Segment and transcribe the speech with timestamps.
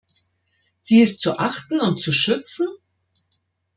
[0.81, 2.67] Sie ist zu achten und zu schützen?